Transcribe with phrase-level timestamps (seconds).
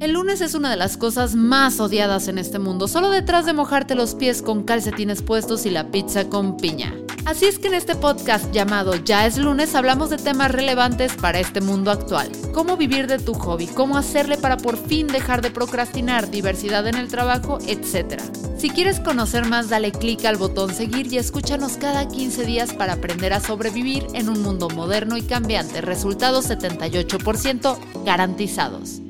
[0.00, 3.52] El lunes es una de las cosas más odiadas en este mundo, solo detrás de
[3.52, 6.94] mojarte los pies con calcetines puestos y la pizza con piña.
[7.26, 11.38] Así es que en este podcast llamado Ya es lunes hablamos de temas relevantes para
[11.38, 12.32] este mundo actual.
[12.54, 16.94] Cómo vivir de tu hobby, cómo hacerle para por fin dejar de procrastinar, diversidad en
[16.94, 18.22] el trabajo, etc.
[18.56, 22.94] Si quieres conocer más, dale clic al botón seguir y escúchanos cada 15 días para
[22.94, 25.82] aprender a sobrevivir en un mundo moderno y cambiante.
[25.82, 27.76] Resultados 78%
[28.06, 29.02] garantizados.